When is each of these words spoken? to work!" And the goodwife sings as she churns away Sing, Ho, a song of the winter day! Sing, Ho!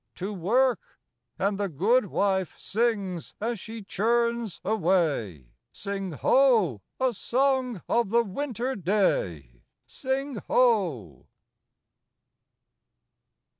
to 0.15 0.33
work!" 0.33 0.97
And 1.37 1.59
the 1.59 1.69
goodwife 1.69 2.57
sings 2.59 3.35
as 3.39 3.59
she 3.59 3.83
churns 3.83 4.59
away 4.65 5.51
Sing, 5.71 6.13
Ho, 6.13 6.81
a 6.99 7.13
song 7.13 7.83
of 7.87 8.09
the 8.09 8.23
winter 8.23 8.75
day! 8.75 9.61
Sing, 9.85 10.37
Ho! 10.47 11.27